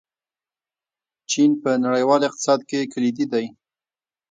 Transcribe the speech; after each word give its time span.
چین 1.31 1.51
په 1.61 1.71
نړیوال 1.85 2.21
اقتصاد 2.27 2.59
کې 2.69 2.89
کلیدي 2.93 3.25
دی. 3.33 3.45